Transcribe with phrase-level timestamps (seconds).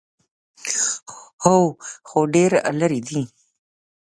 [1.43, 1.61] _هو،
[2.07, 3.21] خو ډېر ليرې دی.